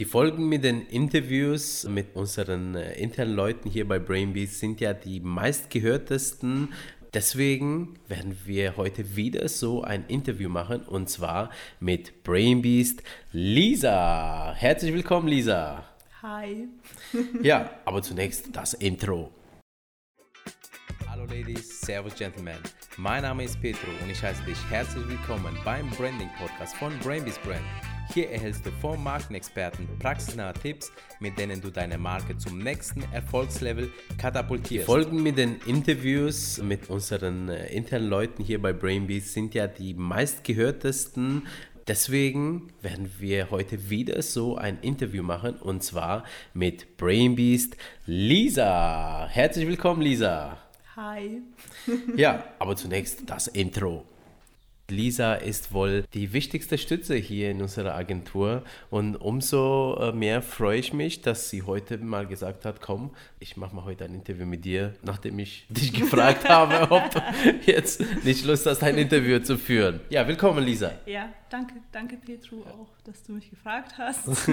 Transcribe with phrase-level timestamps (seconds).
[0.00, 4.94] Die Folgen mit den Interviews mit unseren äh, internen Leuten hier bei Brainbeast sind ja
[4.94, 6.72] die meistgehörtesten.
[7.12, 11.50] Deswegen werden wir heute wieder so ein Interview machen und zwar
[11.80, 13.02] mit Brainbeast
[13.32, 14.54] Lisa.
[14.54, 15.84] Herzlich willkommen, Lisa.
[16.22, 16.68] Hi.
[17.42, 19.30] ja, aber zunächst das Intro.
[21.10, 22.56] Hallo Ladies, Servus Gentlemen.
[22.96, 27.42] Mein Name ist Petro und ich heiße dich herzlich willkommen beim Branding Podcast von Brainbeast
[27.42, 27.89] Brand.
[28.12, 30.90] Hier erhältst du vom Markenexperten praxisnahe Tipps,
[31.20, 34.84] mit denen du deine Marke zum nächsten Erfolgslevel katapultierst.
[34.84, 39.94] Folgen mit den Interviews mit unseren äh, internen Leuten hier bei Brainbeast sind ja die
[39.94, 41.46] meistgehörtesten.
[41.86, 49.28] Deswegen werden wir heute wieder so ein Interview machen und zwar mit Brainbeast Lisa.
[49.28, 50.58] Herzlich willkommen, Lisa.
[50.96, 51.42] Hi.
[52.16, 54.04] ja, aber zunächst das Intro.
[54.90, 60.78] Lisa ist wohl die wichtigste Stütze hier in unserer Agentur und umso äh, mehr freue
[60.78, 64.46] ich mich, dass sie heute mal gesagt hat, komm, ich mache mal heute ein Interview
[64.46, 67.20] mit dir, nachdem ich dich gefragt habe, ob du
[67.66, 70.00] jetzt nicht Lust hast, ein Interview zu führen.
[70.10, 70.92] Ja, willkommen Lisa.
[71.06, 74.28] Ja, danke, danke Petru auch, dass du mich gefragt hast.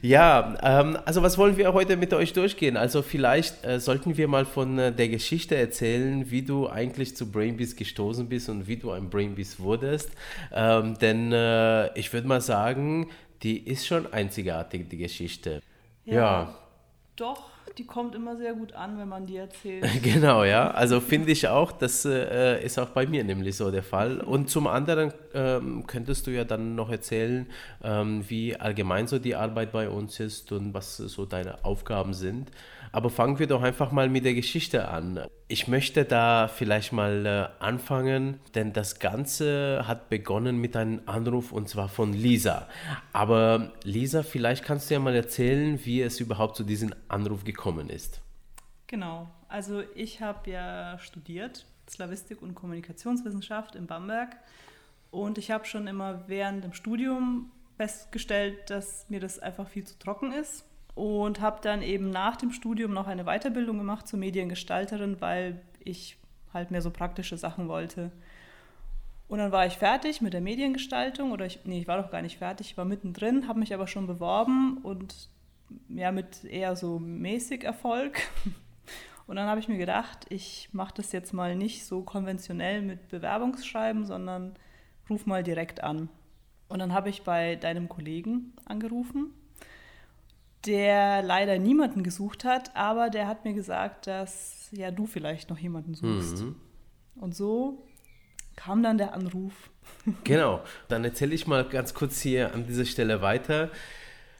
[0.00, 2.76] Ja, ähm, also was wollen wir heute mit euch durchgehen?
[2.76, 7.30] Also vielleicht äh, sollten wir mal von äh, der Geschichte erzählen, wie du eigentlich zu
[7.30, 10.10] Brainbees gestoßen bist und wie du ein Brainbees wurdest.
[10.52, 13.10] Ähm, denn äh, ich würde mal sagen,
[13.42, 15.62] die ist schon einzigartig, die Geschichte.
[16.04, 16.14] Ja.
[16.14, 16.54] ja.
[17.16, 19.86] Doch, die kommt immer sehr gut an, wenn man die erzählt.
[20.02, 20.70] genau, ja.
[20.70, 24.20] Also finde ich auch, das äh, ist auch bei mir nämlich so der Fall.
[24.20, 27.46] Und zum anderen ähm, könntest du ja dann noch erzählen,
[27.82, 32.50] ähm, wie allgemein so die Arbeit bei uns ist und was so deine Aufgaben sind.
[32.94, 35.20] Aber fangen wir doch einfach mal mit der Geschichte an.
[35.48, 41.52] Ich möchte da vielleicht mal äh, anfangen, denn das Ganze hat begonnen mit einem Anruf
[41.52, 42.68] und zwar von Lisa.
[43.14, 47.61] Aber Lisa, vielleicht kannst du ja mal erzählen, wie es überhaupt zu diesem Anruf gekommen
[47.88, 48.20] ist.
[48.86, 54.36] Genau, also ich habe ja studiert Slavistik und Kommunikationswissenschaft in Bamberg
[55.10, 59.98] und ich habe schon immer während dem Studium festgestellt, dass mir das einfach viel zu
[59.98, 60.64] trocken ist
[60.94, 66.18] und habe dann eben nach dem Studium noch eine Weiterbildung gemacht zur Mediengestalterin, weil ich
[66.52, 68.10] halt mehr so praktische Sachen wollte.
[69.28, 72.20] Und dann war ich fertig mit der Mediengestaltung oder ich, nee, ich war doch gar
[72.20, 75.30] nicht fertig, ich war mittendrin, habe mich aber schon beworben und
[75.88, 78.20] ja, mit eher so mäßig Erfolg.
[79.26, 83.08] Und dann habe ich mir gedacht, ich mache das jetzt mal nicht so konventionell mit
[83.08, 84.54] Bewerbungsschreiben, sondern
[85.08, 86.08] ruf mal direkt an.
[86.68, 89.32] Und dann habe ich bei deinem Kollegen angerufen
[90.66, 95.58] der leider niemanden gesucht hat, aber der hat mir gesagt, dass ja du vielleicht noch
[95.58, 96.42] jemanden suchst.
[96.42, 96.56] Mhm.
[97.16, 97.86] Und so
[98.56, 99.70] kam dann der Anruf.
[100.24, 103.70] Genau, dann erzähle ich mal ganz kurz hier an dieser Stelle weiter.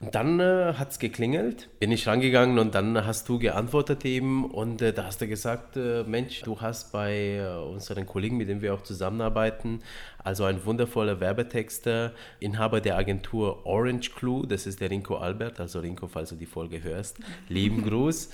[0.02, 4.44] Und dann äh, hat es geklingelt, bin ich rangegangen und dann hast du geantwortet eben
[4.50, 8.48] und äh, da hast du gesagt, äh, Mensch, du hast bei äh, unseren Kollegen, mit
[8.48, 9.78] denen wir auch zusammenarbeiten,
[10.18, 15.78] also ein wundervoller Werbetexter, Inhaber der Agentur Orange Clue, das ist der Rinko Albert, also
[15.78, 17.18] Rinko, falls du die Folge hörst,
[17.48, 18.30] lieben Gruß.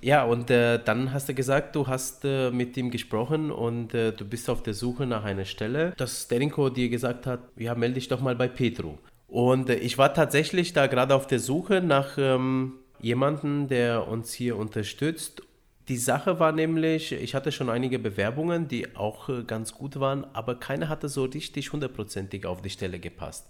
[0.00, 4.24] Ja, und äh, dann hast du gesagt, du hast äh, mit ihm gesprochen und du
[4.28, 7.94] bist auf der Suche nach einer Stelle, dass der Rinko dir gesagt hat, ja, melde
[7.94, 8.98] dich doch mal bei Petro.
[9.32, 14.34] Und äh, ich war tatsächlich da gerade auf der Suche nach ähm, jemandem, der uns
[14.34, 15.42] hier unterstützt.
[15.88, 20.26] Die Sache war nämlich, ich hatte schon einige Bewerbungen, die auch äh, ganz gut waren,
[20.34, 23.48] aber keine hatte so richtig hundertprozentig auf die Stelle gepasst.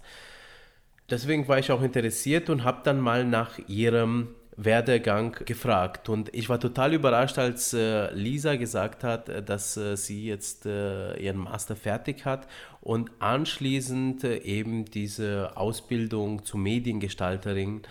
[1.09, 6.09] Deswegen war ich auch interessiert und habe dann mal nach ihrem Werdegang gefragt.
[6.09, 10.65] Und ich war total überrascht, als äh, Lisa gesagt hat, äh, dass äh, sie jetzt
[10.65, 12.47] ihren Master fertig hat
[12.81, 17.81] und anschließend eben diese Ausbildung zur Mediengestalterin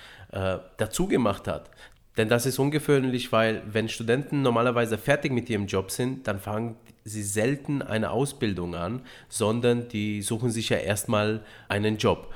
[0.79, 1.71] dazu gemacht hat.
[2.17, 6.77] Denn das ist ungewöhnlich, weil wenn Studenten normalerweise fertig mit ihrem Job sind, dann fangen
[7.05, 12.33] sie selten eine Ausbildung an, sondern die suchen sich ja erstmal einen Job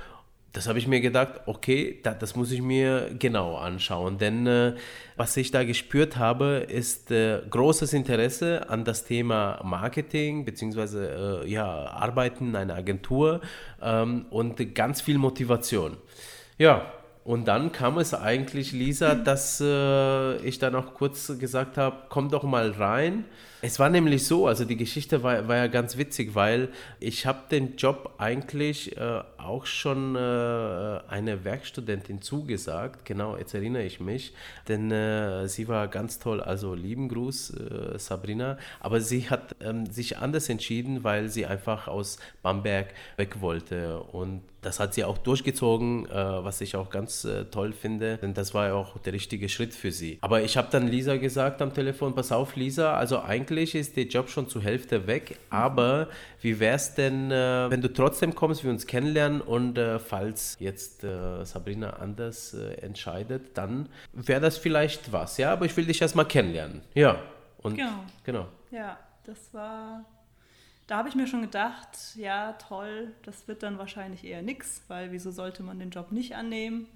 [0.57, 4.75] das habe ich mir gedacht, okay, da, das muss ich mir genau anschauen, denn äh,
[5.15, 11.43] was ich da gespürt habe, ist äh, großes Interesse an das Thema Marketing bzw.
[11.45, 13.43] Äh, ja, Arbeiten in einer Agentur
[13.83, 15.99] ähm, und ganz viel Motivation.
[16.57, 16.91] Ja,
[17.23, 22.31] und dann kam es eigentlich, Lisa, dass äh, ich dann auch kurz gesagt habe, komm
[22.31, 23.27] doch mal rein.
[23.63, 26.69] Es war nämlich so, also die Geschichte war, war ja ganz witzig, weil
[27.01, 30.19] ich habe den Job eigentlich äh, auch schon äh,
[31.09, 34.35] eine Werkstudentin zugesagt, genau, jetzt erinnere ich mich,
[34.69, 39.87] denn äh, sie war ganz toll, also lieben Gruß, äh, Sabrina, aber sie hat ähm,
[39.87, 44.01] sich anders entschieden, weil sie einfach aus Bamberg weg wollte.
[44.01, 48.35] Und das hat sie auch durchgezogen, äh, was ich auch ganz äh, toll finde, denn
[48.35, 50.19] das war ja auch der richtige Schritt für sie.
[50.23, 54.05] Aber ich habe dann Lisa gesagt am Telefon, pass auf Lisa, also eigentlich ist der
[54.05, 56.09] Job schon zur Hälfte weg, aber
[56.41, 60.57] wie wäre es denn, äh, wenn du trotzdem kommst, wir uns kennenlernen und äh, falls
[60.61, 66.01] jetzt äh, Sabrina anders entscheidet, dann wäre das vielleicht was, ja, aber ich will dich
[66.03, 66.83] erstmal kennenlernen.
[66.95, 67.21] Ja,
[67.59, 68.05] und Genau.
[68.25, 68.47] genau.
[68.71, 70.05] Ja, das war.
[70.87, 75.11] Da habe ich mir schon gedacht, ja, toll, das wird dann wahrscheinlich eher nix, weil
[75.11, 76.87] wieso sollte man den Job nicht annehmen?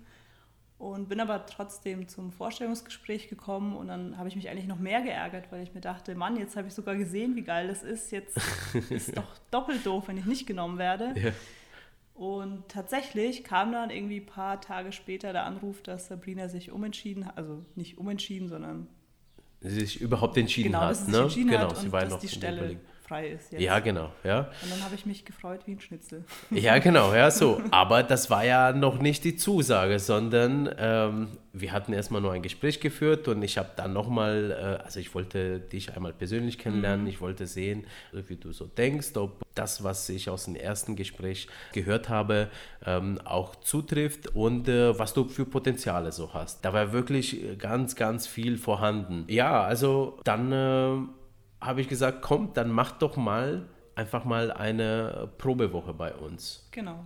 [0.81, 5.03] Und bin aber trotzdem zum Vorstellungsgespräch gekommen und dann habe ich mich eigentlich noch mehr
[5.03, 8.11] geärgert, weil ich mir dachte, Mann, jetzt habe ich sogar gesehen, wie geil das ist.
[8.11, 8.39] Jetzt
[8.75, 11.13] ist es doch doppelt doof, wenn ich nicht genommen werde.
[11.21, 11.33] Ja.
[12.15, 17.27] Und tatsächlich kam dann irgendwie ein paar Tage später der Anruf, dass Sabrina sich umentschieden
[17.27, 18.87] hat, also nicht umentschieden, sondern
[19.61, 21.19] Sie sich überhaupt entschieden genau, hat, ne?
[21.19, 22.81] entschieden genau, hat sie war noch die Stelle.
[23.11, 23.61] Frei ist jetzt.
[23.61, 24.51] Ja, genau, ja.
[24.63, 26.25] Und dann habe ich mich gefreut wie ein Schnitzel.
[26.51, 27.61] Ja, genau, ja, so.
[27.71, 32.43] Aber das war ja noch nicht die Zusage, sondern ähm, wir hatten erstmal nur ein
[32.43, 37.07] Gespräch geführt und ich habe dann nochmal, äh, also ich wollte dich einmal persönlich kennenlernen,
[37.09, 41.49] ich wollte sehen, wie du so denkst, ob das, was ich aus dem ersten Gespräch
[41.73, 42.49] gehört habe,
[42.87, 46.65] ähm, auch zutrifft und äh, was du für Potenziale so hast.
[46.65, 49.25] Da war wirklich ganz, ganz viel vorhanden.
[49.29, 51.20] Ja, also dann äh,
[51.61, 56.67] habe ich gesagt, komm, dann mach doch mal einfach mal eine Probewoche bei uns.
[56.71, 57.05] Genau.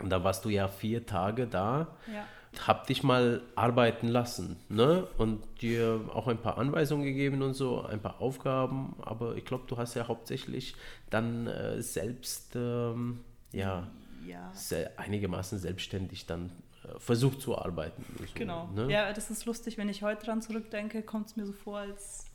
[0.00, 2.24] Und da warst du ja vier Tage da, Ja.
[2.66, 5.06] hab dich mal arbeiten lassen, ne?
[5.18, 9.64] Und dir auch ein paar Anweisungen gegeben und so, ein paar Aufgaben, aber ich glaube,
[9.66, 10.74] du hast ja hauptsächlich
[11.10, 13.20] dann äh, selbst, ähm,
[13.52, 13.88] ja,
[14.26, 14.50] Ja.
[14.54, 16.50] se einigermaßen selbstständig dann
[16.84, 18.04] äh, versucht zu arbeiten.
[18.18, 18.68] So, Genau.
[18.74, 18.90] Ne?
[18.92, 22.26] Ja, das ist lustig, wenn ich heute dran zurückdenke, kommt es mir so vor, als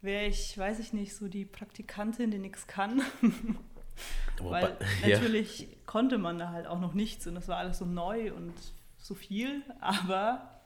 [0.00, 3.02] wäre ich, weiß ich nicht, so die Praktikantin, die nichts kann.
[4.40, 5.18] Weil ja.
[5.18, 8.54] natürlich konnte man da halt auch noch nichts und das war alles so neu und
[8.98, 10.58] so viel, aber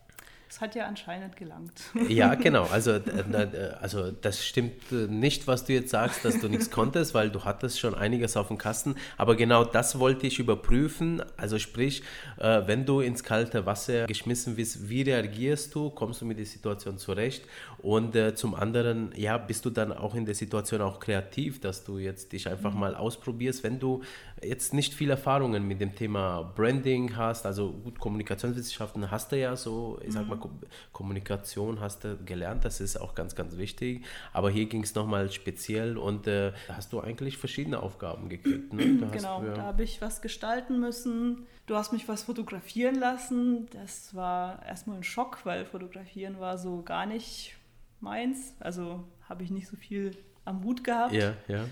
[0.52, 1.81] es hat ja anscheinend gelangt.
[2.11, 2.64] Ja, genau.
[2.64, 6.70] Also, äh, äh, also das stimmt äh, nicht, was du jetzt sagst, dass du nichts
[6.70, 8.96] konntest, weil du hattest schon einiges auf dem Kasten.
[9.17, 11.23] Aber genau das wollte ich überprüfen.
[11.38, 12.02] Also sprich,
[12.37, 15.88] wenn du ins kalte Wasser geschmissen wirst, wie reagierst du?
[15.88, 17.44] Kommst du mit der Situation zurecht?
[17.82, 21.82] Und äh, zum anderen, ja, bist du dann auch in der Situation auch kreativ, dass
[21.82, 24.02] du jetzt dich einfach mal ausprobierst, wenn du
[24.40, 29.56] jetzt nicht viel Erfahrungen mit dem Thema Branding hast, also gut, Kommunikationswissenschaften hast du ja
[29.56, 30.50] so, ich sag mal, Ko-
[30.93, 34.05] Kommunikation hast du gelernt, das ist auch ganz, ganz wichtig.
[34.32, 38.73] Aber hier ging es nochmal speziell und äh, da hast du eigentlich verschiedene Aufgaben gekriegt.
[38.73, 39.00] Ne?
[39.02, 41.46] Hast Genau, du ja- da habe ich was gestalten müssen.
[41.67, 43.67] Du hast mich was fotografieren lassen.
[43.73, 47.55] Das war erstmal ein Schock, weil fotografieren war so gar nicht
[48.02, 48.54] meins.
[48.60, 51.12] Also habe ich nicht so viel am Hut gehabt.
[51.12, 51.64] ja, ja.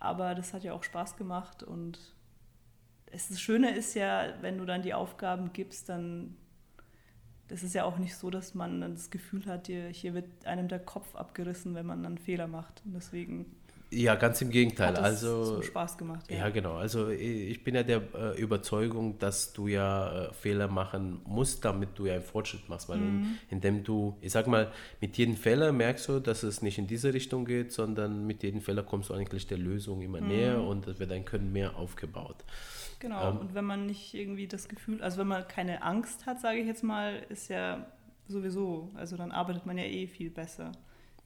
[0.00, 1.98] Aber das hat ja auch Spaß gemacht und
[3.06, 6.36] es, das Schöne ist ja, wenn du dann die Aufgaben gibst, dann
[7.48, 10.46] das ist ja auch nicht so, dass man dann das Gefühl hat, hier, hier wird
[10.46, 12.82] einem der Kopf abgerissen, wenn man dann Fehler macht.
[12.84, 13.56] Und deswegen
[13.90, 14.88] Ja, ganz im Gegenteil.
[14.88, 16.30] hat es also so Spaß gemacht.
[16.30, 16.74] Ja, genau.
[16.74, 21.98] Also ich bin ja der äh, Überzeugung, dass du ja äh, Fehler machen musst, damit
[21.98, 22.88] du ja einen Fortschritt machst.
[22.90, 24.70] Weil in, indem du, ich sag mal,
[25.00, 28.60] mit jedem Fehler merkst du, dass es nicht in diese Richtung geht, sondern mit jedem
[28.60, 32.44] Fehler kommst du eigentlich der Lösung immer näher und es wird dein Können mehr aufgebaut.
[33.00, 36.40] Genau, Ähm, und wenn man nicht irgendwie das Gefühl, also wenn man keine Angst hat,
[36.40, 37.86] sage ich jetzt mal, ist ja
[38.26, 40.72] sowieso, also dann arbeitet man ja eh viel besser,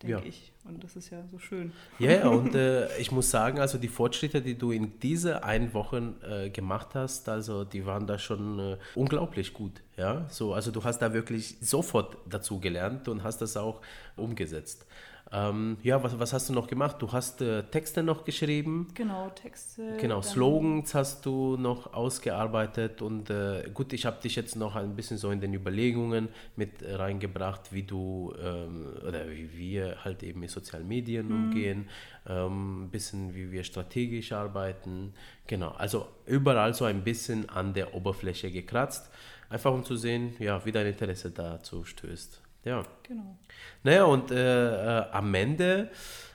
[0.02, 0.28] denke Ja.
[0.28, 0.52] ich.
[0.64, 1.72] Und das ist ja so schön.
[1.98, 5.74] Ja, ja, und äh, ich muss sagen, also die Fortschritte, die du in diese ein
[5.74, 9.82] Wochen äh, gemacht hast, also die waren da schon äh, unglaublich gut.
[9.96, 13.80] Ja, so, also du hast da wirklich sofort dazu gelernt und hast das auch
[14.16, 14.86] umgesetzt.
[15.34, 16.96] Ähm, ja, was, was hast du noch gemacht?
[17.00, 18.88] Du hast äh, Texte noch geschrieben.
[18.94, 19.96] Genau, Texte.
[19.98, 24.94] Genau, Slogans hast du noch ausgearbeitet und äh, gut, ich habe dich jetzt noch ein
[24.94, 30.40] bisschen so in den Überlegungen mit reingebracht, wie du ähm, oder wie wir halt eben
[30.40, 31.88] mit sozialen Medien umgehen,
[32.28, 35.14] ähm, ein bisschen wie wir strategisch arbeiten.
[35.46, 39.10] Genau, also überall so ein bisschen an der Oberfläche gekratzt,
[39.48, 42.42] einfach um zu sehen, ja, wie dein Interesse dazu stößt.
[42.64, 42.84] Ja.
[43.02, 43.36] Genau.
[43.82, 45.90] Naja, und äh, äh, am Ende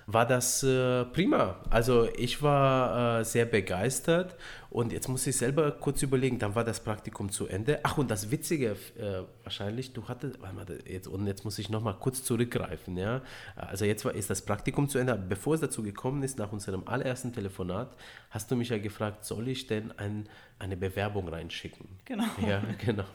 [0.06, 1.58] war das äh, prima.
[1.70, 4.36] Also ich war äh, sehr begeistert
[4.70, 7.80] Und jetzt muss ich selber kurz überlegen, dann war das Praktikum zu Ende.
[7.84, 10.38] Ach, und das Witzige äh, wahrscheinlich, du hattest,
[10.86, 13.22] jetzt, und jetzt muss ich nochmal kurz zurückgreifen, ja.
[13.56, 16.88] Also jetzt war, ist das Praktikum zu Ende, bevor es dazu gekommen ist, nach unserem
[16.88, 17.96] allerersten Telefonat,
[18.30, 20.28] hast du mich ja gefragt, soll ich denn ein,
[20.60, 21.88] eine Bewerbung reinschicken?
[22.06, 22.26] Genau.
[22.46, 23.06] Ja, genau.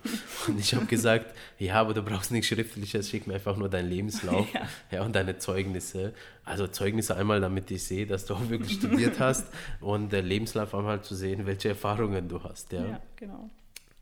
[0.49, 3.89] Und ich habe gesagt, ja, aber du brauchst nichts Schriftliches, schick mir einfach nur deinen
[3.89, 4.63] Lebenslauf ja.
[4.91, 5.03] ja.
[5.05, 6.15] und deine Zeugnisse.
[6.45, 9.47] Also Zeugnisse einmal, damit ich sehe, dass du auch wirklich studiert hast
[9.81, 12.73] und der Lebenslauf einmal zu sehen, welche Erfahrungen du hast.
[12.73, 13.51] Ja, ja genau.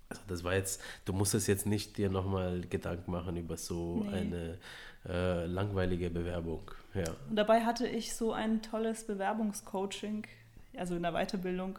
[0.09, 4.05] Also das war jetzt, du musst es jetzt nicht dir nochmal Gedanken machen über so
[4.11, 4.17] nee.
[4.17, 4.59] eine
[5.09, 6.71] äh, langweilige Bewerbung.
[6.95, 7.05] Ja.
[7.29, 10.27] Und dabei hatte ich so ein tolles Bewerbungscoaching,
[10.77, 11.79] also in der Weiterbildung.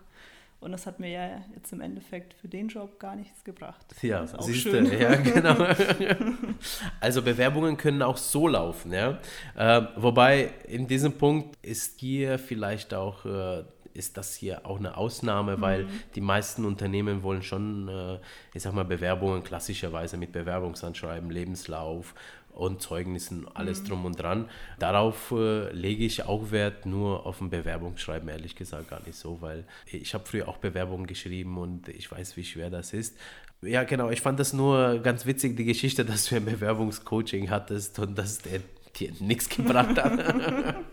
[0.61, 3.83] Und das hat mir ja jetzt im Endeffekt für den Job gar nichts gebracht.
[4.03, 5.55] Ja, siehst du, ja, genau.
[6.99, 9.19] also Bewerbungen können auch so laufen, ja.
[9.55, 14.97] Äh, wobei in diesem Punkt ist hier vielleicht auch äh, ist das hier auch eine
[14.97, 15.89] Ausnahme, weil mhm.
[16.15, 18.19] die meisten Unternehmen wollen schon, äh,
[18.53, 22.13] ich sag mal, Bewerbungen klassischerweise mit Bewerbungsanschreiben, Lebenslauf
[22.53, 23.87] und Zeugnissen, alles mhm.
[23.87, 24.49] drum und dran.
[24.79, 29.41] Darauf äh, lege ich auch Wert, nur auf ein Bewerbungsschreiben, ehrlich gesagt, gar nicht so,
[29.41, 33.17] weil ich habe früher auch Bewerbungen geschrieben und ich weiß, wie schwer das ist.
[33.61, 37.99] Ja, genau, ich fand das nur ganz witzig, die Geschichte, dass du ein Bewerbungscoaching hattest
[37.99, 38.61] und dass der
[38.95, 40.75] dir nichts gebracht hat.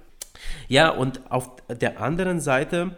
[0.69, 2.97] ja, und auf der anderen Seite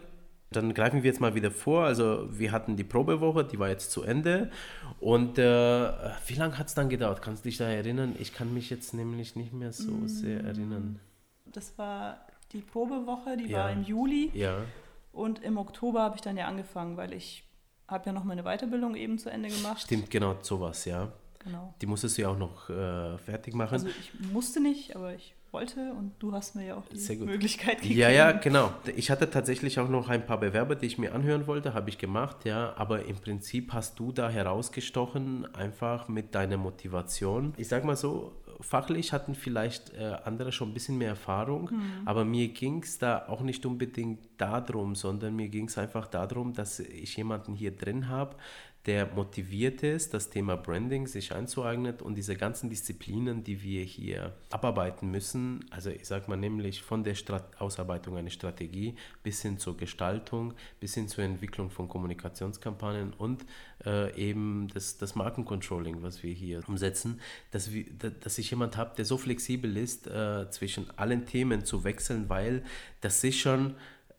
[0.51, 1.85] dann greifen wir jetzt mal wieder vor.
[1.85, 4.51] Also wir hatten die Probewoche, die war jetzt zu Ende.
[4.99, 5.91] Und äh,
[6.27, 7.21] wie lange hat es dann gedauert?
[7.21, 8.15] Kannst du dich da erinnern?
[8.19, 10.07] Ich kann mich jetzt nämlich nicht mehr so mm.
[10.07, 10.99] sehr erinnern.
[11.45, 12.19] Das war
[12.51, 13.59] die Probewoche, die ja.
[13.59, 14.29] war im Juli.
[14.33, 14.57] Ja.
[15.13, 17.45] Und im Oktober habe ich dann ja angefangen, weil ich
[17.87, 19.81] habe ja noch meine Weiterbildung eben zu Ende gemacht.
[19.81, 21.13] Stimmt, genau, sowas, ja.
[21.39, 21.73] Genau.
[21.81, 23.73] Die musstest du ja auch noch äh, fertig machen.
[23.73, 27.81] Also ich musste nicht, aber ich wollte und du hast mir ja auch die Möglichkeit
[27.81, 27.99] gegeben.
[27.99, 28.71] Ja, ja, genau.
[28.95, 31.97] Ich hatte tatsächlich auch noch ein paar Bewerber, die ich mir anhören wollte, habe ich
[31.97, 37.53] gemacht, ja, aber im Prinzip hast du da herausgestochen, einfach mit deiner Motivation.
[37.57, 42.01] Ich sag mal so, fachlich hatten vielleicht äh, andere schon ein bisschen mehr Erfahrung, mhm.
[42.05, 46.53] aber mir ging es da auch nicht unbedingt darum, sondern mir ging es einfach darum,
[46.53, 48.35] dass ich jemanden hier drin habe,
[48.87, 54.33] der motiviert ist, das Thema Branding sich einzueignen und diese ganzen Disziplinen, die wir hier
[54.49, 59.59] abarbeiten müssen, also ich sage mal nämlich von der Strat Ausarbeitung einer Strategie bis hin
[59.59, 63.45] zur Gestaltung, bis hin zur Entwicklung von Kommunikationskampagnen und
[63.85, 67.19] äh, eben das, das Markencontrolling, was wir hier umsetzen,
[67.51, 71.83] dass, wir, dass ich jemand habe, der so flexibel ist, äh, zwischen allen Themen zu
[71.83, 72.63] wechseln, weil
[73.01, 73.75] das sich schon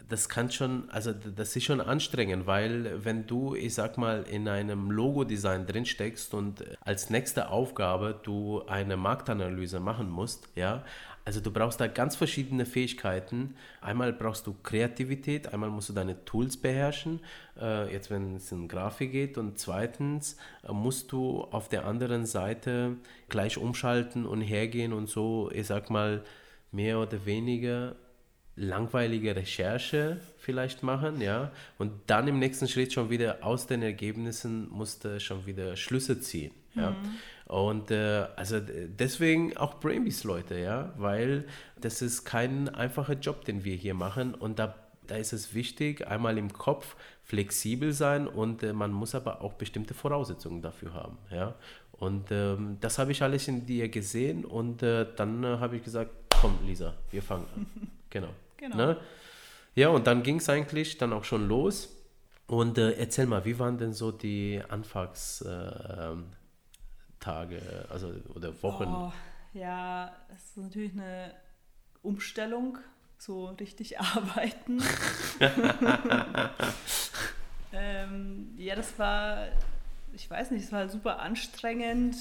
[0.09, 4.49] das kann schon, also das ist schon anstrengend, weil wenn du, ich sag mal, in
[4.49, 10.85] einem Logo-Design drin steckst und als nächste Aufgabe du eine Marktanalyse machen musst, ja,
[11.25, 13.54] also du brauchst da ganz verschiedene Fähigkeiten.
[13.80, 17.21] Einmal brauchst du Kreativität, einmal musst du deine Tools beherrschen,
[17.61, 19.38] äh, jetzt wenn es in Grafik geht.
[19.38, 22.97] Und zweitens äh, musst du auf der anderen Seite
[23.28, 26.25] gleich umschalten und hergehen und so, ich sag mal,
[26.73, 27.94] mehr oder weniger
[28.56, 34.68] langweilige Recherche vielleicht machen, ja, und dann im nächsten Schritt schon wieder aus den Ergebnissen
[34.71, 36.90] musste schon wieder Schlüsse ziehen, ja.
[36.90, 36.97] Mhm.
[37.47, 41.44] Und äh, also deswegen auch Brainbees Leute, ja, weil
[41.80, 44.75] das ist kein einfacher Job, den wir hier machen und da,
[45.06, 49.54] da ist es wichtig, einmal im Kopf flexibel sein und äh, man muss aber auch
[49.54, 51.54] bestimmte Voraussetzungen dafür haben, ja.
[51.92, 55.85] Und ähm, das habe ich alles in dir gesehen und äh, dann äh, habe ich
[55.85, 57.66] gesagt, komm Lisa, wir fangen an.
[58.12, 58.28] Genau.
[58.59, 58.76] genau.
[58.76, 58.97] Ne?
[59.75, 61.88] Ja, und dann ging es eigentlich dann auch schon los.
[62.47, 66.26] Und äh, erzähl mal, wie waren denn so die Anfangstage
[67.57, 68.85] äh, also, oder Wochen?
[68.85, 69.12] Oh,
[69.54, 71.35] ja, es ist natürlich eine
[72.02, 72.76] Umstellung,
[73.16, 74.83] so richtig arbeiten.
[77.73, 79.49] ähm, ja, das war,
[80.12, 82.16] ich weiß nicht, es war super anstrengend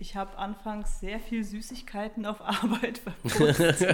[0.00, 3.84] ich habe anfangs sehr viel Süßigkeiten auf Arbeit verputzt.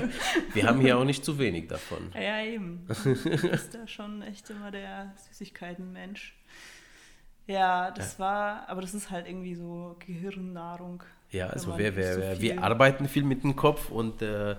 [0.52, 2.12] Wir haben hier auch nicht zu wenig davon.
[2.14, 2.87] Ja, eben.
[2.87, 6.37] Du bist da schon echt immer der Süßigkeitenmensch.
[7.46, 8.18] Ja, das ja.
[8.20, 11.02] war, aber das ist halt irgendwie so Gehirnnahrung.
[11.30, 14.56] Ja, also wir, wir, so wir arbeiten viel mit dem Kopf und äh,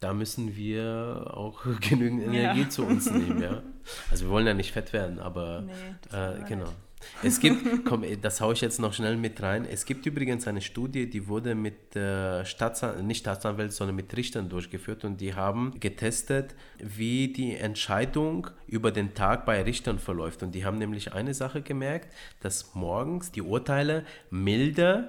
[0.00, 2.68] da müssen wir auch genügend Energie ja.
[2.68, 3.42] zu uns nehmen.
[3.42, 3.62] Ja?
[4.10, 5.72] Also wir wollen ja nicht fett werden, aber nee,
[6.16, 6.64] äh, genau.
[6.64, 6.76] Nicht.
[7.22, 9.64] Es gibt, komm, das haue ich jetzt noch schnell mit rein.
[9.64, 14.48] Es gibt übrigens eine Studie, die wurde mit äh, Staatsan nicht Staatsanwälten, sondern mit Richtern
[14.48, 20.42] durchgeführt und die haben getestet, wie die Entscheidung über den Tag bei Richtern verläuft.
[20.42, 25.08] Und die haben nämlich eine Sache gemerkt, dass morgens die Urteile milder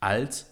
[0.00, 0.50] als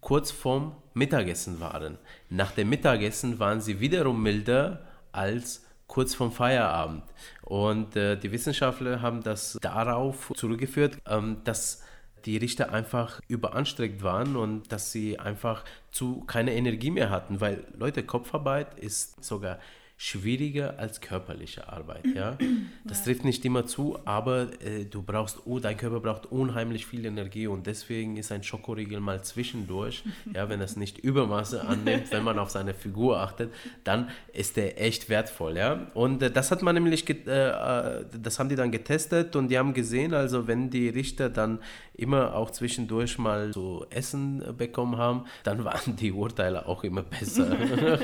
[0.00, 1.98] kurz vorm Mittagessen waren.
[2.28, 7.02] Nach dem Mittagessen waren sie wiederum milder als kurz vorm Feierabend.
[7.42, 11.82] Und äh, die Wissenschaftler haben das darauf zurückgeführt, ähm, dass
[12.24, 17.64] die Richter einfach überanstrengt waren und dass sie einfach zu keine Energie mehr hatten, weil
[17.76, 19.58] Leute, Kopfarbeit ist sogar
[20.02, 22.06] schwieriger als körperliche Arbeit.
[22.14, 22.38] Ja?
[22.84, 27.04] Das trifft nicht immer zu, aber äh, du brauchst, oh, dein Körper braucht unheimlich viel
[27.04, 30.02] Energie und deswegen ist ein Schokoriegel mal zwischendurch,
[30.34, 33.52] ja, wenn das nicht Übermaße annimmt, wenn man auf seine Figur achtet,
[33.84, 35.58] dann ist der echt wertvoll.
[35.58, 35.90] Ja?
[35.92, 39.58] Und äh, das hat man nämlich, äh, äh, das haben die dann getestet und die
[39.58, 41.58] haben gesehen, also wenn die Richter dann
[41.92, 47.54] immer auch zwischendurch mal so Essen bekommen haben, dann waren die Urteile auch immer besser.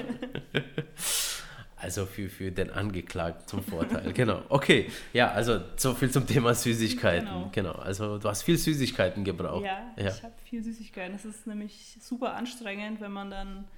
[1.79, 4.13] Also für, für den Angeklagten zum Vorteil.
[4.15, 4.41] genau.
[4.49, 4.91] Okay.
[5.13, 7.29] Ja, also so viel zum Thema Süßigkeiten.
[7.29, 7.51] Genau.
[7.53, 7.73] genau.
[7.73, 9.65] Also du hast viel Süßigkeiten gebraucht.
[9.65, 10.09] Ja, ja.
[10.09, 11.13] ich habe viel Süßigkeiten.
[11.13, 13.69] Das ist nämlich super anstrengend, wenn man dann.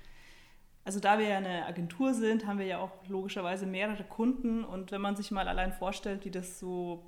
[0.85, 4.65] Also da wir ja eine Agentur sind, haben wir ja auch logischerweise mehrere Kunden.
[4.65, 7.05] Und wenn man sich mal allein vorstellt, wie das so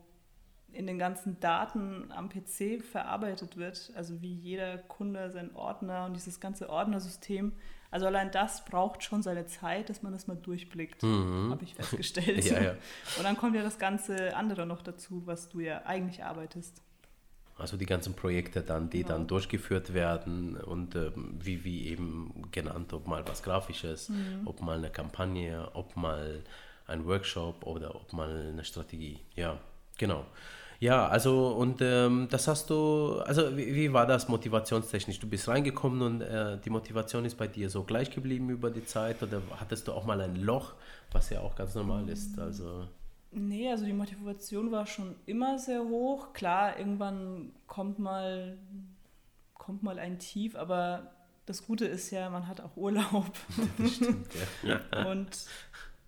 [0.73, 6.15] in den ganzen Daten am PC verarbeitet wird, also wie jeder Kunde seinen Ordner und
[6.15, 7.53] dieses ganze Ordnersystem
[7.91, 11.51] also allein das braucht schon seine Zeit, dass man das mal durchblickt, mhm.
[11.51, 12.45] habe ich festgestellt.
[12.51, 12.71] ja, ja.
[13.17, 16.83] Und dann kommt ja das ganze andere noch dazu, was du ja eigentlich arbeitest.
[17.59, 19.11] Also die ganzen Projekte dann, die genau.
[19.11, 24.43] dann durchgeführt werden und ähm, wie, wie eben genannt, ob mal was Grafisches, mhm.
[24.47, 26.43] ob mal eine Kampagne, ob mal
[26.87, 29.19] ein Workshop oder ob mal eine Strategie.
[29.35, 29.59] Ja,
[29.99, 30.25] genau.
[30.81, 35.21] Ja, also und ähm, das hast du, also wie, wie, war das motivationstechnisch?
[35.21, 38.85] Du bist reingekommen und äh, die Motivation ist bei dir so gleich geblieben über die
[38.87, 40.73] Zeit oder hattest du auch mal ein Loch,
[41.13, 42.39] was ja auch ganz normal ist?
[42.39, 42.89] Also
[43.33, 46.33] Nee, also die Motivation war schon immer sehr hoch.
[46.33, 48.59] Klar, irgendwann kommt mal,
[49.55, 51.13] kommt mal ein Tief, aber
[51.47, 53.31] das Gute ist ja, man hat auch Urlaub.
[53.87, 54.29] Stimmt,
[54.63, 54.81] ja.
[55.11, 55.29] und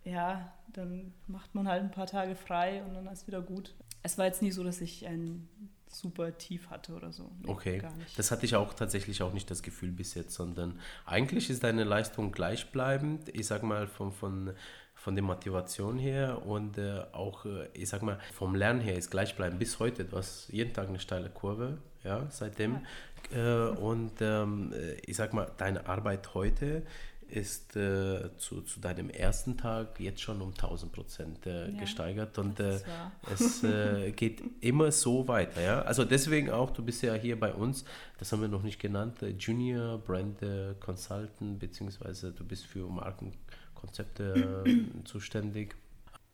[0.05, 4.19] ja, dann macht man halt ein paar Tage frei und dann ist wieder gut es
[4.19, 5.49] war jetzt nie so, dass ich ein
[5.89, 7.31] super tief hatte oder so.
[7.43, 7.83] Nee, okay,
[8.17, 11.85] das hatte ich auch tatsächlich auch nicht das Gefühl bis jetzt, sondern eigentlich ist deine
[11.85, 13.29] Leistung gleichbleibend.
[13.35, 14.55] Ich sag mal von, von,
[14.95, 19.11] von der Motivation her und äh, auch, äh, ich sag mal, vom Lernen her ist
[19.11, 20.05] gleichbleibend bis heute.
[20.05, 22.81] Du hast jeden Tag eine steile Kurve, ja, seitdem.
[23.33, 23.69] Ja.
[23.69, 26.85] Äh, und ähm, äh, ich sag mal, deine Arbeit heute
[27.33, 32.37] ist äh, zu, zu deinem ersten Tag jetzt schon um 1000 Prozent äh, ja, gesteigert
[32.39, 32.79] und äh,
[33.33, 35.63] es äh, geht immer so weiter.
[35.63, 35.83] Ja?
[35.83, 37.85] Also deswegen auch, du bist ja hier bei uns,
[38.19, 42.87] das haben wir noch nicht genannt, äh, Junior Brand äh, Consultant, beziehungsweise du bist für
[42.87, 44.65] Markenkonzepte
[45.05, 45.75] zuständig.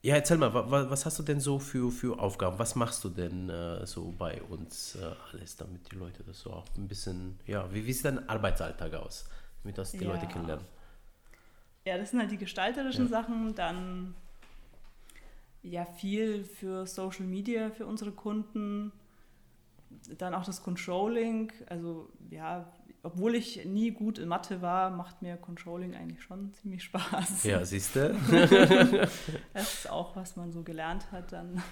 [0.02, 2.58] Ja, erzähl mal, was, was, hast du denn so für, für Aufgaben?
[2.58, 3.50] Was machst du denn
[3.84, 4.96] so bei uns
[5.32, 8.94] alles, damit die Leute das so auch ein bisschen, ja, wie, wie sieht dein Arbeitsalltag
[8.94, 9.24] aus,
[9.64, 10.12] damit das die ja.
[10.12, 10.64] Leute kennenlernen?
[11.88, 13.10] Ja, das sind halt die gestalterischen ja.
[13.10, 13.54] Sachen.
[13.54, 14.14] Dann
[15.62, 18.92] ja viel für Social Media für unsere Kunden.
[20.18, 21.50] Dann auch das Controlling.
[21.66, 22.70] Also ja,
[23.02, 27.44] obwohl ich nie gut in Mathe war, macht mir Controlling eigentlich schon ziemlich Spaß.
[27.44, 28.14] Ja, siehst du?
[29.54, 31.62] das ist auch, was man so gelernt hat dann.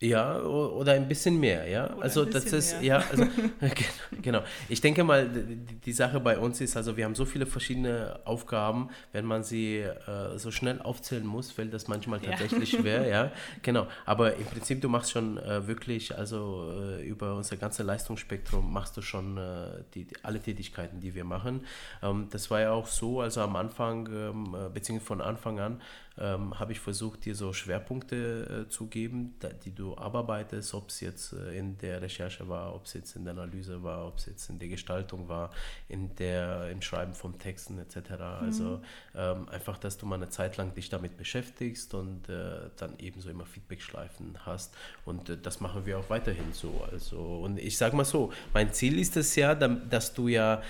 [0.00, 1.92] Ja, oder ein bisschen mehr, ja.
[1.92, 3.00] Oder also das ist, mehr.
[3.00, 3.26] ja, also,
[4.22, 4.42] genau.
[4.68, 8.90] Ich denke mal, die, Sache bei uns ist, also wir haben so viele verschiedene Aufgaben,
[9.12, 12.80] wenn man sie äh, so schnell aufzählen muss, fällt das manchmal tatsächlich ja.
[12.80, 13.32] schwer, ja.
[13.62, 13.88] Genau.
[14.06, 18.96] Aber im Prinzip, du machst schon äh, wirklich, also äh, über unser ganzes Leistungsspektrum machst
[18.96, 21.62] du schon äh, die, die, alle Tätigkeiten, die wir machen.
[22.04, 25.80] Ähm, das war ja auch so, also am Anfang, ähm, äh, beziehungsweise von Anfang an,
[26.20, 30.88] ähm, habe ich versucht, dir so Schwerpunkte äh, zu geben, da, die du abarbeitest, ob
[30.88, 34.18] es jetzt äh, in der Recherche war, ob es jetzt in der Analyse war, ob
[34.18, 35.50] es jetzt in der Gestaltung war,
[35.88, 38.10] in der, im Schreiben von Texten etc.
[38.10, 38.20] Mhm.
[38.20, 38.80] Also
[39.14, 43.30] ähm, einfach, dass du mal eine Zeit lang dich damit beschäftigst und äh, dann ebenso
[43.30, 44.74] immer Feedbackschleifen hast.
[45.04, 46.84] Und äh, das machen wir auch weiterhin so.
[46.90, 50.62] Also, und ich sage mal so, mein Ziel ist es ja, dass du ja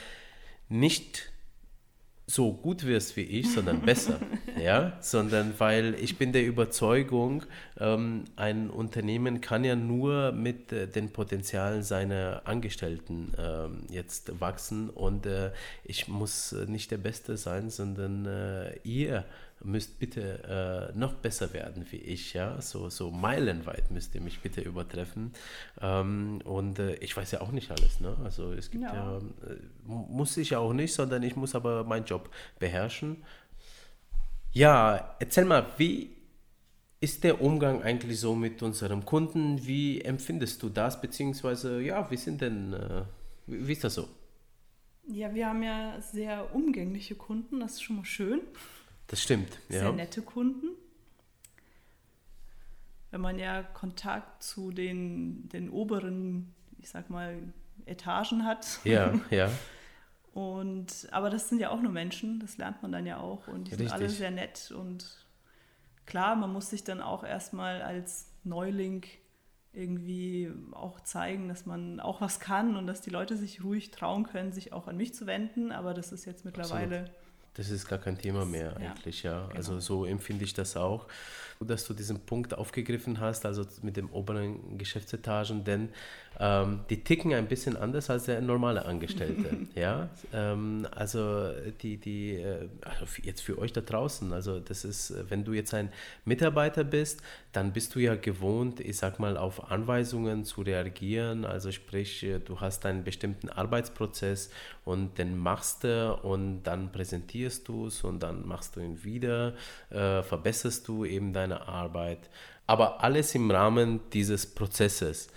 [0.68, 1.32] nicht
[2.28, 4.20] so gut wirst wie ich, sondern besser.
[4.62, 7.44] ja, sondern weil ich bin der Überzeugung,
[7.80, 14.90] ähm, ein Unternehmen kann ja nur mit äh, den Potenzialen seiner Angestellten ähm, jetzt wachsen
[14.90, 15.52] und äh,
[15.84, 19.24] ich muss nicht der Beste sein, sondern äh, ihr
[19.62, 24.40] müsst bitte äh, noch besser werden wie ich, ja, so, so meilenweit müsst ihr mich
[24.40, 25.32] bitte übertreffen.
[25.80, 28.16] Ähm, und äh, ich weiß ja auch nicht alles, ne?
[28.24, 32.04] Also es gibt ja, ja äh, muss ich auch nicht, sondern ich muss aber meinen
[32.04, 33.24] Job beherrschen.
[34.52, 36.16] Ja, erzähl mal, wie
[37.00, 39.66] ist der Umgang eigentlich so mit unserem Kunden?
[39.66, 41.00] Wie empfindest du das?
[41.00, 43.02] Beziehungsweise, ja, wie sind denn, äh,
[43.46, 44.08] wie, wie ist das so?
[45.06, 48.40] Ja, wir haben ja sehr umgängliche Kunden, das ist schon mal schön.
[49.08, 49.58] Das stimmt.
[49.68, 49.92] Sehr ja.
[49.92, 50.68] nette Kunden.
[53.10, 57.38] Wenn man ja Kontakt zu den, den oberen, ich sag mal,
[57.86, 58.80] Etagen hat.
[58.84, 59.50] Ja, ja.
[60.34, 63.48] Und, aber das sind ja auch nur Menschen, das lernt man dann ja auch.
[63.48, 63.88] Und die Richtig.
[63.88, 64.70] sind alle sehr nett.
[64.70, 65.26] Und
[66.04, 69.04] klar, man muss sich dann auch erstmal als Neuling
[69.72, 74.24] irgendwie auch zeigen, dass man auch was kann und dass die Leute sich ruhig trauen
[74.24, 75.72] können, sich auch an mich zu wenden.
[75.72, 77.00] Aber das ist jetzt mittlerweile.
[77.00, 77.27] Absolut.
[77.58, 79.32] Das ist gar kein Thema mehr eigentlich, ja.
[79.32, 79.46] ja.
[79.46, 79.56] Genau.
[79.56, 81.08] Also so empfinde ich das auch.
[81.58, 85.88] Gut, dass du diesen Punkt aufgegriffen hast, also mit den oberen Geschäftsetagen, denn
[86.38, 89.56] ähm, die ticken ein bisschen anders als der normale Angestellte.
[89.74, 91.50] ja, ähm, also
[91.82, 95.74] die, die, äh, also jetzt für euch da draußen, also das ist, wenn du jetzt
[95.74, 95.90] ein
[96.24, 101.44] Mitarbeiter bist, dann bist du ja gewohnt, ich sag mal, auf Anweisungen zu reagieren.
[101.44, 104.50] Also sprich, äh, du hast einen bestimmten Arbeitsprozess
[104.84, 109.54] und den machst du und dann präsentierst du es und dann machst du ihn wieder,
[109.90, 112.30] äh, verbesserst du eben deine Arbeit.
[112.66, 115.28] Aber alles im Rahmen dieses Prozesses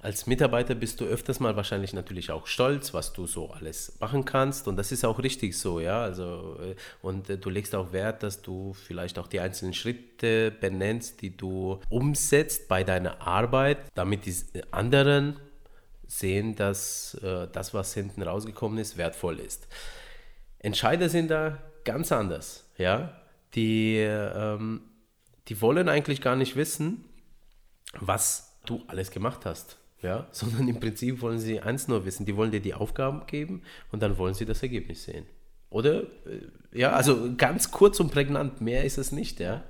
[0.00, 4.24] als Mitarbeiter bist du öfters mal wahrscheinlich natürlich auch stolz, was du so alles machen
[4.24, 4.68] kannst.
[4.68, 6.02] Und das ist auch richtig so, ja.
[6.02, 10.52] Also, äh, und äh, du legst auch Wert, dass du vielleicht auch die einzelnen Schritte
[10.52, 14.34] benennst, die du umsetzt bei deiner Arbeit, damit die
[14.70, 15.40] anderen
[16.06, 19.66] sehen, dass äh, das, was hinten rausgekommen ist, wertvoll ist.
[20.58, 23.14] Entscheider sind da ganz anders, ja.
[23.54, 24.82] Die, ähm,
[25.48, 27.04] die wollen eigentlich gar nicht wissen,
[27.98, 32.36] was du alles gemacht hast ja, sondern im Prinzip wollen sie eins nur wissen, die
[32.36, 35.26] wollen dir die Aufgaben geben und dann wollen sie das Ergebnis sehen.
[35.70, 36.02] Oder?
[36.02, 39.64] Äh, ja, also ganz kurz und prägnant, mehr ist es nicht, ja.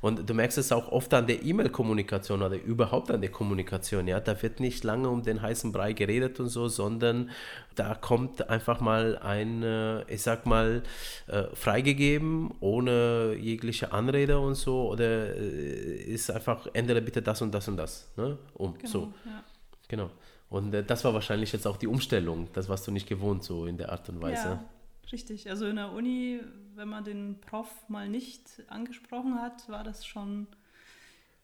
[0.00, 4.20] Und du merkst es auch oft an der E-Mail-Kommunikation oder überhaupt an der Kommunikation, ja.
[4.20, 7.30] Da wird nicht lange um den heißen Brei geredet und so, sondern
[7.74, 10.82] da kommt einfach mal ein, äh, ich sag mal,
[11.26, 17.68] äh, freigegeben, ohne jegliche Anrede und so, oder ist einfach, ändere bitte das und das
[17.68, 18.38] und das, ne?
[18.54, 19.12] Um, genau, so.
[19.24, 19.44] Ja.
[19.88, 20.10] Genau.
[20.50, 22.48] Und äh, das war wahrscheinlich jetzt auch die Umstellung.
[22.52, 24.48] Das warst du nicht gewohnt, so in der Art und Weise.
[24.48, 24.64] Ja,
[25.12, 25.48] richtig.
[25.50, 26.40] Also in der Uni,
[26.74, 30.46] wenn man den Prof mal nicht angesprochen hat, war das schon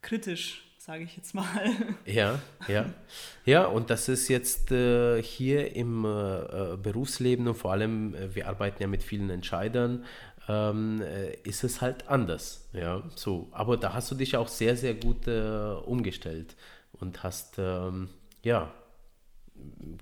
[0.02, 1.70] kritisch, sage ich jetzt mal.
[2.06, 2.86] Ja, ja.
[3.44, 8.34] Ja, und das ist jetzt äh, hier im äh, äh Berufsleben und vor allem, äh,
[8.34, 10.04] wir arbeiten ja mit vielen Entscheidern,
[10.46, 12.68] ähm, äh, ist es halt anders.
[12.72, 13.48] Ja, so.
[13.52, 16.56] Aber da hast du dich auch sehr, sehr gut umgestellt
[16.92, 17.58] und hast.
[17.58, 18.10] Ähm,
[18.44, 18.70] ja,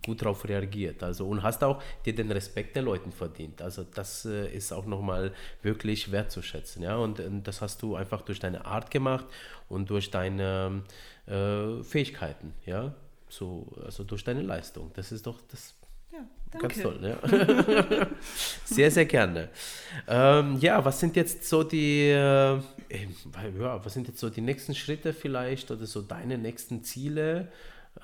[0.04, 1.02] gut darauf reagiert.
[1.02, 3.62] Also und hast auch dir den Respekt der Leute verdient.
[3.62, 6.82] Also das äh, ist auch nochmal wirklich wertzuschätzen.
[6.82, 6.96] Ja?
[6.96, 9.26] Und, und, das hast du einfach durch deine Art gemacht
[9.68, 10.82] und durch deine
[11.26, 12.94] äh, Fähigkeiten, ja.
[13.28, 14.90] So, also durch deine Leistung.
[14.94, 15.74] Das ist doch das
[16.12, 18.06] ja, Ganz toll, ja.
[18.64, 19.48] sehr, sehr gerne.
[20.06, 22.60] Ähm, ja, was sind jetzt so die, äh,
[23.58, 27.48] ja, was sind jetzt so die nächsten Schritte vielleicht oder so deine nächsten Ziele?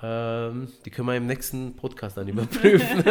[0.01, 3.03] Ähm, die können wir im nächsten Podcast dann überprüfen.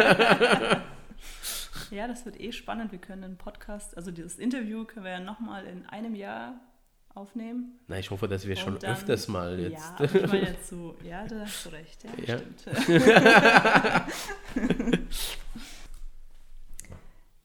[1.91, 2.91] ja, das wird eh spannend.
[2.91, 6.59] Wir können einen Podcast, also dieses Interview können wir ja nochmal in einem Jahr
[7.13, 7.79] aufnehmen.
[7.87, 9.93] Na, ich hoffe, dass wir Und schon dann, öfters mal jetzt.
[9.99, 12.39] Ja, ich meine jetzt so, ja, da hast du recht, ja, ja.
[12.39, 12.65] stimmt.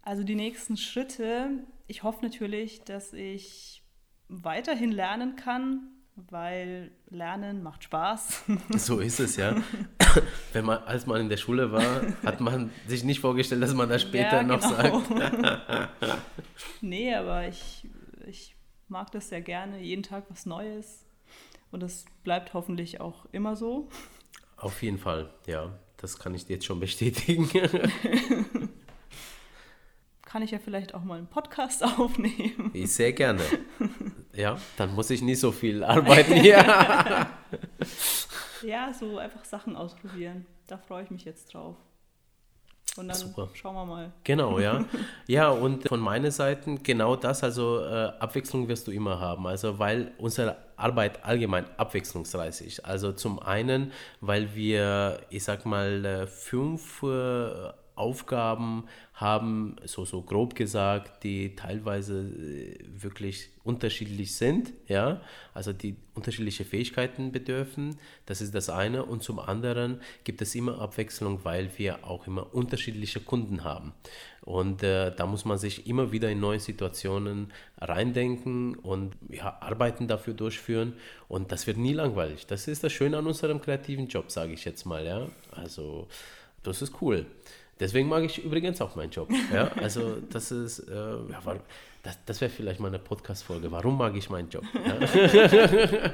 [0.03, 1.51] also die nächsten Schritte,
[1.87, 3.83] ich hoffe natürlich, dass ich
[4.29, 8.45] weiterhin lernen kann, weil Lernen macht Spaß.
[8.77, 9.57] So ist es ja.
[10.53, 13.89] Wenn man, als man in der Schule war, hat man sich nicht vorgestellt, dass man
[13.89, 15.01] das später ja, noch genau.
[15.01, 16.19] sagt.
[16.81, 17.89] nee, aber ich,
[18.27, 18.57] ich
[18.89, 21.05] mag das sehr gerne, jeden Tag was Neues.
[21.71, 23.89] Und das bleibt hoffentlich auch immer so.
[24.57, 25.73] Auf jeden Fall, ja.
[25.97, 27.49] Das kann ich dir jetzt schon bestätigen
[30.35, 32.73] kann ich ja vielleicht auch mal einen Podcast aufnehmen.
[32.73, 33.41] Ich sehr gerne.
[34.35, 36.57] Ja, dann muss ich nicht so viel arbeiten hier.
[38.63, 40.47] ja, so einfach Sachen ausprobieren.
[40.67, 41.77] Da freue ich mich jetzt drauf.
[42.97, 43.49] Und dann Super.
[43.55, 44.13] schauen wir mal.
[44.23, 44.85] Genau, ja.
[45.27, 49.47] Ja, und von meiner Seite genau das, also äh, Abwechslung wirst du immer haben.
[49.47, 52.85] Also weil unsere Arbeit allgemein abwechslungsreich ist.
[52.85, 60.23] Also zum einen, weil wir, ich sag mal, äh, fünf äh, Aufgaben haben, so, so
[60.23, 65.21] grob gesagt, die teilweise äh, wirklich unterschiedlich sind, ja,
[65.53, 69.05] also die unterschiedliche Fähigkeiten bedürfen, das ist das eine.
[69.05, 73.93] Und zum anderen gibt es immer Abwechslung, weil wir auch immer unterschiedliche Kunden haben.
[74.43, 80.07] Und äh, da muss man sich immer wieder in neue Situationen reindenken und ja, Arbeiten
[80.09, 80.95] dafür durchführen.
[81.29, 82.47] Und das wird nie langweilig.
[82.47, 85.29] Das ist das Schöne an unserem kreativen Job, sage ich jetzt mal, ja.
[85.53, 86.09] Also,
[86.63, 87.27] das ist cool.
[87.81, 89.29] Deswegen mag ich übrigens auch meinen Job.
[89.53, 89.71] Ja?
[89.81, 91.41] Also das ist, äh, ja,
[92.05, 93.73] das, das wäre vielleicht mal eine Podcast-Folge.
[93.73, 94.65] Warum mag ich meinen Job?
[94.87, 96.13] Ja,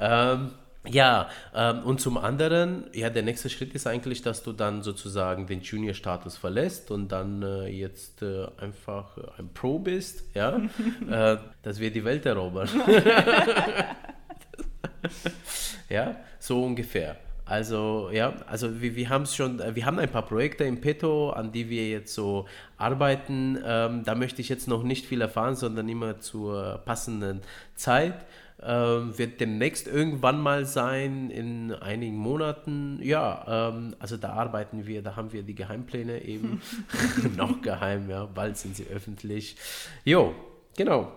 [0.32, 0.52] ähm,
[0.88, 5.46] ja ähm, und zum anderen, ja, der nächste Schritt ist eigentlich, dass du dann sozusagen
[5.46, 10.60] den Junior-Status verlässt und dann äh, jetzt äh, einfach ein Pro bist, ja,
[11.10, 12.68] äh, dass wir die Welt erobern.
[15.88, 17.16] ja, so ungefähr.
[17.46, 21.30] Also ja, also wir, wir haben schon, äh, wir haben ein paar Projekte im Petto,
[21.30, 22.46] an die wir jetzt so
[22.78, 23.58] arbeiten.
[23.64, 27.42] Ähm, da möchte ich jetzt noch nicht viel erfahren, sondern immer zur passenden
[27.74, 28.24] Zeit.
[28.62, 32.98] Ähm, wird demnächst irgendwann mal sein, in einigen Monaten.
[33.02, 36.62] Ja, ähm, also da arbeiten wir, da haben wir die Geheimpläne eben
[37.36, 39.56] noch geheim, ja, bald sind sie öffentlich.
[40.04, 40.34] Jo,
[40.76, 41.12] genau.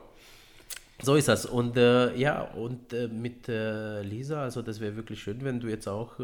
[0.99, 1.45] So ist das.
[1.45, 5.67] Und äh, ja, und äh, mit äh, Lisa, also das wäre wirklich schön, wenn du
[5.67, 6.23] jetzt auch äh,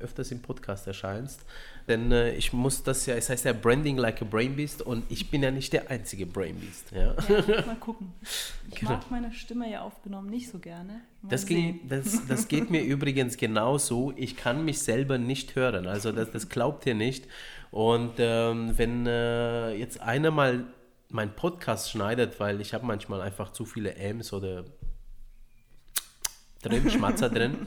[0.00, 1.44] öfters im Podcast erscheinst.
[1.86, 5.04] Denn äh, ich muss das ja, es heißt ja Branding like a Brain Beast und
[5.10, 6.92] ich bin ja nicht der einzige Brain Beast.
[6.92, 7.14] Ja?
[7.28, 8.12] ja mal gucken.
[8.68, 8.92] Ich genau.
[8.94, 11.00] mag meine Stimme ja aufgenommen nicht so gerne.
[11.22, 14.12] das, ging, das, das geht mir übrigens genauso.
[14.16, 15.86] Ich kann mich selber nicht hören.
[15.86, 17.28] Also das, das glaubt ihr nicht.
[17.70, 20.64] Und ähm, wenn äh, jetzt einer mal
[21.16, 24.66] mein Podcast schneidet, weil ich habe manchmal einfach zu viele Ms oder
[26.62, 27.66] drin, Schmatzer drin.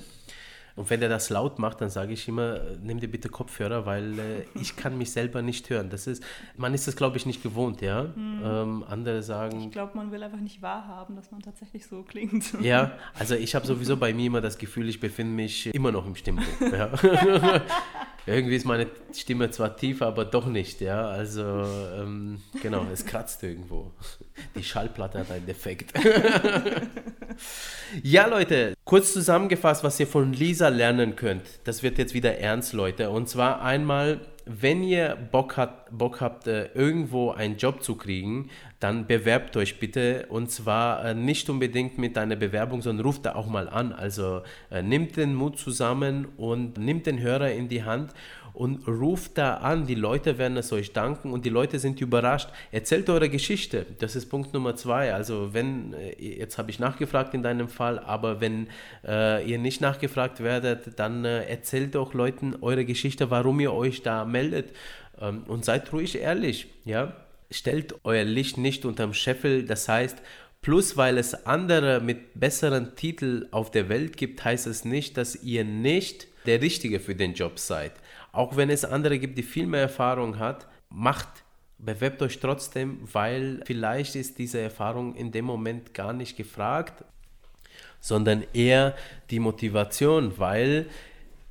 [0.80, 4.18] Und wenn er das laut macht, dann sage ich immer, nimm dir bitte Kopfhörer, weil
[4.18, 4.24] äh,
[4.62, 5.90] ich kann mich selber nicht hören.
[5.90, 6.24] Das ist,
[6.56, 8.04] man ist das, glaube ich, nicht gewohnt, ja.
[8.04, 8.42] Mhm.
[8.46, 9.60] Ähm, andere sagen.
[9.60, 12.46] Ich glaube, man will einfach nicht wahrhaben, dass man tatsächlich so klingt.
[12.62, 16.06] Ja, also ich habe sowieso bei mir immer das Gefühl, ich befinde mich immer noch
[16.06, 16.46] im Stimmbuch.
[16.72, 17.62] Ja.
[18.26, 21.10] Irgendwie ist meine Stimme zwar tief, aber doch nicht, ja.
[21.10, 23.92] Also ähm, genau, es kratzt irgendwo.
[24.56, 25.94] Die Schallplatte hat einen Defekt.
[28.04, 31.44] ja, Leute, kurz zusammengefasst, was ihr von Lisa lernen könnt.
[31.66, 33.12] Das wird jetzt wieder ernst, Leute.
[33.12, 38.50] Und zwar einmal, wenn ihr Bock, hat, Bock habt, äh, irgendwo einen Job zu kriegen,
[38.80, 40.26] dann bewerbt euch bitte.
[40.30, 43.94] Und zwar äh, nicht unbedingt mit einer Bewerbung, sondern ruft da auch mal an.
[43.94, 48.16] Also äh, nimmt den Mut zusammen und nimmt den Hörer in die Hand
[48.60, 49.88] und ruft da an.
[49.88, 52.50] Die Leute werden es euch danken und die Leute sind überrascht.
[52.74, 53.86] Erzählt eure Geschichte.
[54.00, 55.14] Das ist Punkt Nummer zwei.
[55.14, 58.68] Also wenn, äh, jetzt habe ich nachgefragt in deinem Fall, aber wenn
[59.08, 64.02] äh, ihr nicht nachgefragt werdet, dann äh, erzählt doch Leuten eure Geschichte, warum ihr euch
[64.02, 64.74] da meldet.
[65.22, 67.14] Ähm, und seid ruhig ehrlich, ja.
[67.52, 70.18] Stellt euer Licht nicht unterm Scheffel, das heißt,
[70.62, 75.42] Plus, weil es andere mit besseren Titeln auf der Welt gibt, heißt es nicht, dass
[75.42, 77.94] ihr nicht der Richtige für den Job seid.
[78.32, 81.28] Auch wenn es andere gibt, die viel mehr Erfahrung hat, macht,
[81.78, 87.04] bewerbt euch trotzdem, weil vielleicht ist diese Erfahrung in dem Moment gar nicht gefragt,
[88.00, 88.96] sondern eher
[89.30, 90.88] die Motivation, weil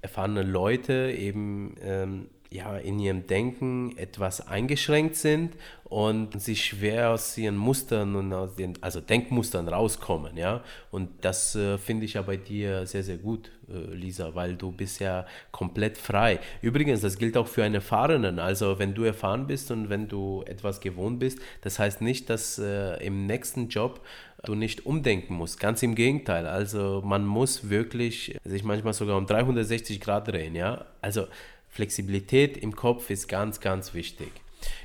[0.01, 7.37] erfahrene Leute eben ähm, ja, in ihrem Denken etwas eingeschränkt sind und sich schwer aus
[7.37, 10.63] ihren Mustern und aus den, also Denkmustern rauskommen, ja.
[10.91, 14.73] Und das äh, finde ich ja bei dir sehr, sehr gut, äh, Lisa, weil du
[14.73, 16.41] bist ja komplett frei.
[16.63, 18.39] Übrigens, das gilt auch für einen Erfahrenen.
[18.39, 22.59] Also wenn du erfahren bist und wenn du etwas gewohnt bist, das heißt nicht, dass
[22.59, 24.01] äh, im nächsten Job
[24.45, 25.59] du nicht umdenken musst.
[25.61, 26.47] Ganz im Gegenteil.
[26.47, 30.87] Also man muss wirklich sich manchmal sogar um 360 Grad drehen, ja.
[31.01, 31.27] Also
[31.69, 34.31] Flexibilität im Kopf ist ganz, ganz wichtig.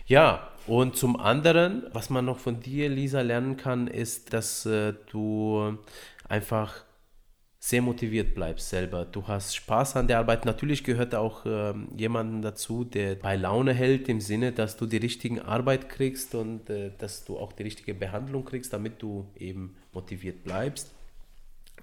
[0.05, 4.93] Ja, und zum anderen, was man noch von dir, Lisa, lernen kann, ist, dass äh,
[5.11, 5.77] du
[6.27, 6.85] einfach
[7.59, 9.05] sehr motiviert bleibst selber.
[9.05, 10.43] Du hast Spaß an der Arbeit.
[10.43, 14.97] Natürlich gehört auch äh, jemanden dazu, der bei Laune hält, im Sinne, dass du die
[14.97, 19.77] richtige Arbeit kriegst und äh, dass du auch die richtige Behandlung kriegst, damit du eben
[19.93, 20.91] motiviert bleibst.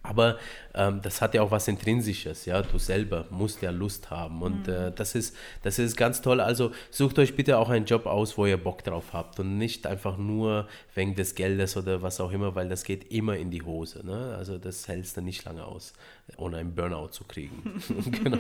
[0.02, 0.38] Aber
[0.74, 2.62] ähm, das hat ja auch was Intrinsisches, ja.
[2.62, 4.40] Du selber musst ja Lust haben.
[4.40, 4.72] Und mhm.
[4.72, 6.40] äh, das, ist, das ist ganz toll.
[6.40, 9.86] Also sucht euch bitte auch einen Job aus, wo ihr Bock drauf habt und nicht
[9.86, 13.62] einfach nur wegen des Geldes oder was auch immer, weil das geht immer in die
[13.62, 14.04] Hose.
[14.06, 14.34] Ne?
[14.38, 15.92] Also das hältst du nicht lange aus,
[16.38, 17.82] ohne einen Burnout zu kriegen.
[18.24, 18.38] genau.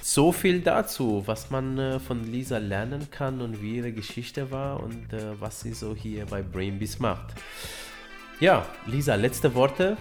[0.00, 4.82] So viel dazu, was man äh, von Lisa lernen kann und wie ihre Geschichte war
[4.82, 7.34] und äh, was sie so hier bei Brainbees macht.
[8.40, 9.96] Ja, Lisa, letzte Worte.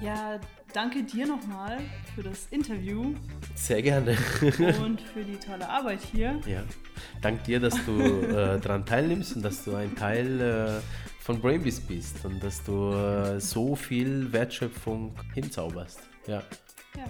[0.00, 0.38] Ja,
[0.72, 1.78] danke dir nochmal
[2.14, 3.14] für das Interview.
[3.56, 4.16] Sehr gerne.
[4.80, 6.40] und für die tolle Arbeit hier.
[6.46, 6.62] Ja,
[7.20, 11.80] danke dir, dass du äh, daran teilnimmst und dass du ein Teil äh, von Brainbees
[11.80, 16.00] bist und dass du äh, so viel Wertschöpfung hinzauberst.
[16.26, 16.42] Ja.
[16.96, 17.04] Ja.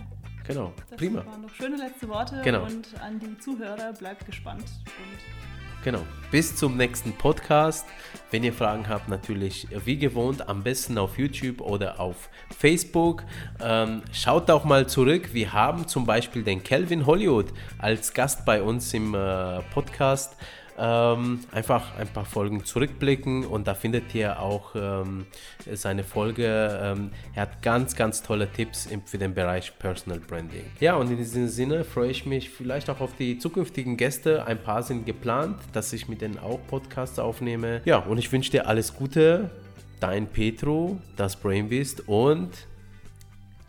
[0.47, 1.21] Genau, das prima.
[1.21, 2.65] Das waren noch schöne letzte Worte genau.
[2.65, 6.03] und an die Zuhörer bleibt gespannt und Genau.
[6.31, 7.87] Bis zum nächsten Podcast.
[8.31, 13.25] Wenn ihr Fragen habt, natürlich wie gewohnt, am besten auf YouTube oder auf Facebook.
[13.63, 15.31] Ähm, schaut auch mal zurück.
[15.33, 17.47] Wir haben zum Beispiel den Kelvin Hollywood
[17.79, 20.37] als Gast bei uns im äh, Podcast.
[20.81, 25.27] Ähm, einfach ein paar Folgen zurückblicken und da findet ihr auch ähm,
[25.73, 26.79] seine Folge.
[26.81, 30.65] Ähm, er hat ganz, ganz tolle Tipps im, für den Bereich Personal Branding.
[30.79, 34.47] Ja, und in diesem Sinne freue ich mich vielleicht auch auf die zukünftigen Gäste.
[34.47, 37.81] Ein paar sind geplant, dass ich mit denen auch Podcasts aufnehme.
[37.85, 39.51] Ja, und ich wünsche dir alles Gute.
[39.99, 42.51] Dein Petro, das Brainbeast und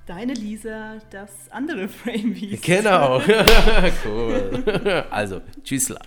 [0.05, 2.63] Deine Lisa, das andere Brainbeast.
[2.63, 3.21] Genau.
[4.05, 5.05] cool.
[5.11, 5.99] Also, tschüssla.